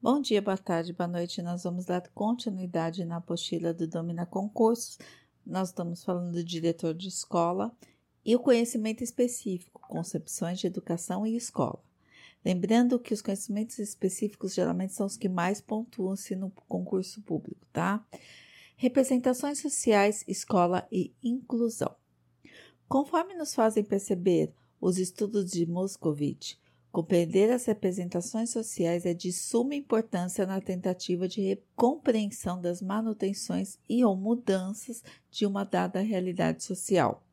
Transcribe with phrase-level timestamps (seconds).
[0.00, 1.40] Bom dia, boa tarde, boa noite.
[1.42, 4.98] Nós vamos dar continuidade na apostila do Domina Concursos.
[5.46, 7.70] Nós estamos falando do diretor de escola
[8.24, 11.82] e o conhecimento específico, concepções de educação e escola.
[12.44, 18.04] Lembrando que os conhecimentos específicos geralmente são os que mais pontuam-se no concurso público, tá?
[18.76, 21.94] Representações sociais, escola e inclusão.
[22.92, 26.56] Conforme nos fazem perceber os estudos de Moscovitch,
[26.90, 34.04] Compreender as representações sociais é de suma importância na tentativa de compreensão das manutenções e
[34.04, 37.24] ou mudanças de uma dada realidade social.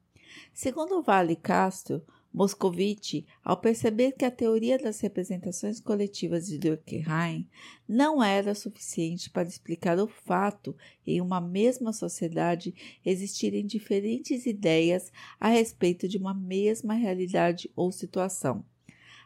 [0.54, 7.48] Segundo Vale Castro, Moscovici, ao perceber que a teoria das representações coletivas de Durkheim
[7.88, 15.48] não era suficiente para explicar o fato em uma mesma sociedade existirem diferentes ideias a
[15.48, 18.64] respeito de uma mesma realidade ou situação.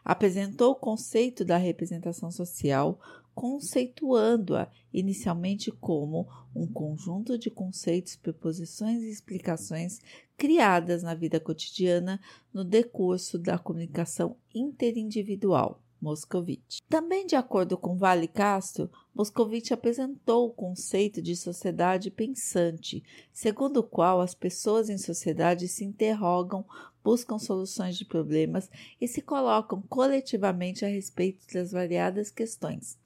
[0.02, 2.98] Apresentou o conceito da representação social,
[3.34, 9.98] conceituando-a inicialmente como um conjunto de conceitos, preposições e explicações
[10.36, 12.20] criadas na vida cotidiana
[12.52, 15.80] no decurso da comunicação interindividual.
[16.04, 16.80] Moscovitch.
[16.86, 23.82] Também de acordo com Vale Castro, Moscovitch apresentou o conceito de sociedade pensante, segundo o
[23.82, 26.62] qual as pessoas em sociedade se interrogam,
[27.02, 32.98] buscam soluções de problemas e se colocam coletivamente a respeito das variadas questões.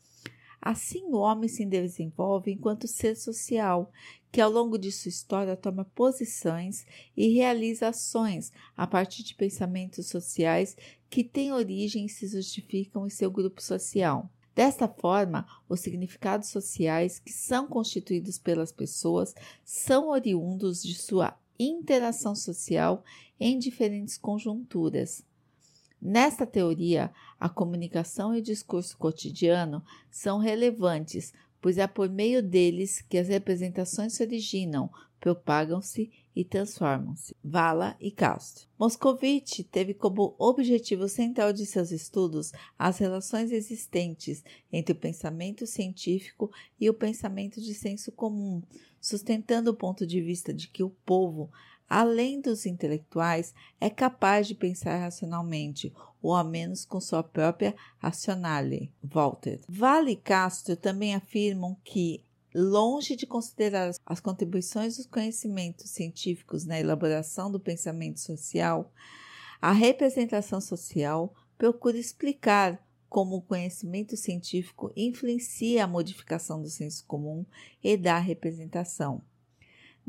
[0.61, 3.91] Assim, o homem se desenvolve enquanto ser social,
[4.31, 6.85] que ao longo de sua história toma posições
[7.17, 10.77] e realiza ações a partir de pensamentos sociais
[11.09, 14.31] que têm origem e se justificam em seu grupo social.
[14.55, 19.33] Desta forma, os significados sociais que são constituídos pelas pessoas
[19.65, 23.05] são oriundos de sua interação social
[23.39, 25.25] em diferentes conjunturas.
[26.01, 33.03] Nesta teoria, a comunicação e o discurso cotidiano são relevantes, pois é por meio deles
[33.03, 37.35] que as representações se originam, propagam-se e transformam-se.
[37.43, 38.69] Vala e Castro.
[38.79, 46.51] Moscovitch teve como objetivo central de seus estudos as relações existentes entre o pensamento científico
[46.79, 48.63] e o pensamento de senso comum,
[49.01, 51.51] sustentando o ponto de vista de que o povo
[51.89, 58.93] além dos intelectuais, é capaz de pensar racionalmente, ou ao menos com sua própria racionale.
[59.03, 59.61] Walter.
[59.69, 66.79] Vale e Castro também afirmam que, longe de considerar as contribuições dos conhecimentos científicos na
[66.79, 68.93] elaboração do pensamento social,
[69.61, 77.45] a representação social procura explicar como o conhecimento científico influencia a modificação do senso comum
[77.83, 79.23] e da representação.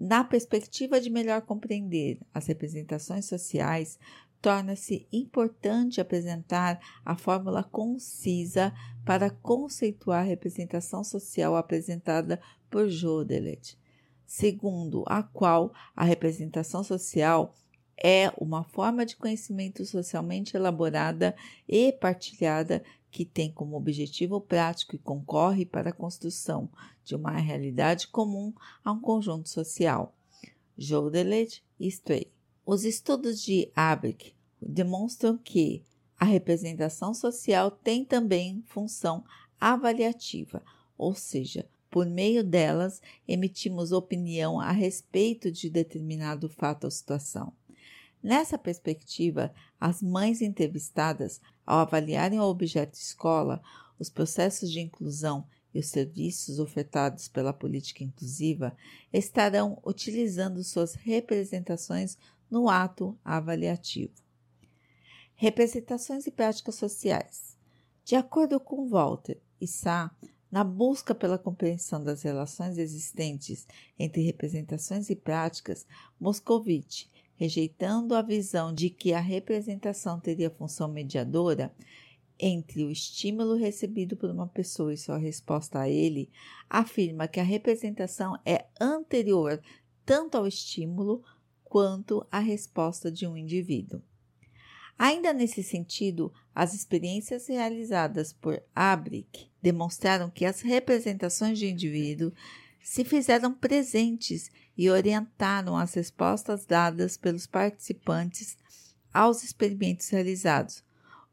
[0.02, 4.00] Na perspectiva de melhor compreender as representações sociais,
[4.42, 8.74] torna-se importante apresentar a fórmula concisa
[9.06, 12.40] para conceituar a representação social apresentada
[12.70, 13.78] por Jodelet,
[14.26, 17.54] segundo a qual a representação social
[18.02, 21.36] é uma forma de conhecimento socialmente elaborada
[21.68, 26.70] e partilhada que tem como objetivo prático e concorre para a construção
[27.04, 28.54] de uma realidade comum
[28.84, 30.16] a um conjunto social.
[30.78, 32.32] Jodelet e Stray.
[32.66, 35.84] Os estudos de Abrick demonstram que
[36.20, 39.24] a representação social tem também função
[39.60, 40.62] avaliativa,
[40.98, 47.54] ou seja, por meio delas emitimos opinião a respeito de determinado fato ou situação.
[48.22, 53.62] Nessa perspectiva, as mães entrevistadas, ao avaliarem o objeto escola,
[54.00, 58.76] os processos de inclusão e os serviços ofertados pela política inclusiva,
[59.14, 62.18] estarão utilizando suas representações
[62.50, 64.16] no ato avaliativo.
[65.36, 67.56] Representações e práticas sociais.
[68.04, 70.10] De acordo com Walter e Sá,
[70.52, 73.68] na busca pela compreensão das relações existentes
[74.00, 75.86] entre representações e práticas,
[76.20, 77.06] Moscovitch
[77.40, 81.74] rejeitando a visão de que a representação teria função mediadora
[82.38, 86.30] entre o estímulo recebido por uma pessoa e sua resposta a ele,
[86.70, 89.62] afirma que a representação é anterior
[90.06, 91.24] tanto ao estímulo
[91.64, 94.02] quanto à resposta de um indivíduo.
[94.98, 102.34] Ainda nesse sentido, as experiências realizadas por Abrick demonstraram que as representações de indivíduo
[102.82, 108.58] se fizeram presentes e orientaram as respostas dadas pelos participantes
[109.14, 110.84] aos experimentos realizados,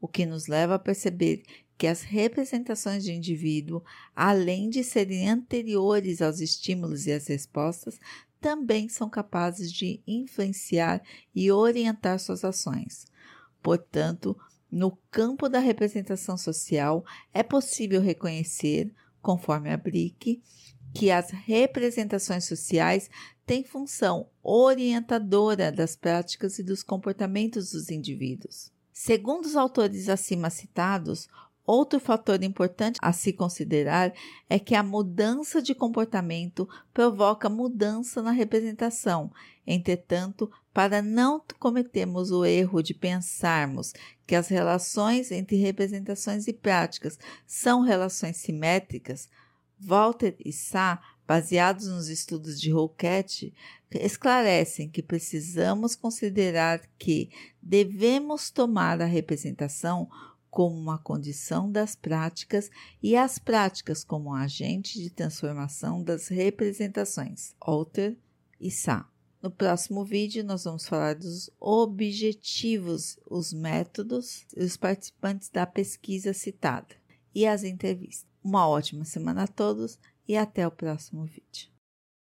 [0.01, 1.43] o que nos leva a perceber
[1.77, 3.83] que as representações de indivíduo,
[4.15, 7.99] além de serem anteriores aos estímulos e às respostas,
[8.41, 11.01] também são capazes de influenciar
[11.33, 13.05] e orientar suas ações.
[13.61, 14.37] Portanto,
[14.71, 20.41] no campo da representação social, é possível reconhecer, conforme a BRIC,
[20.93, 23.09] que as representações sociais
[23.45, 28.71] têm função orientadora das práticas e dos comportamentos dos indivíduos.
[28.91, 31.29] Segundo os autores acima citados,
[31.67, 34.13] Outro fator importante a se considerar
[34.49, 39.29] é que a mudança de comportamento provoca mudança na representação.
[39.67, 43.91] Entretanto, para não cometermos o erro de pensarmos
[44.25, 49.27] que as relações entre representações e práticas são relações simétricas,
[49.79, 53.53] Walter e Sá, baseados nos estudos de Rouquette,
[53.91, 57.29] esclarecem que precisamos considerar que
[57.61, 60.09] devemos tomar a representação
[60.49, 62.69] como uma condição das práticas
[63.03, 67.53] e as práticas como um agente de transformação das representações.
[67.59, 68.17] Alter
[68.59, 69.07] e Sá.
[69.41, 76.33] No próximo vídeo, nós vamos falar dos objetivos, os métodos e os participantes da pesquisa
[76.33, 76.95] citada
[77.35, 78.27] e as entrevistas.
[78.47, 81.69] Uma ótima semana a todos e até o próximo vídeo.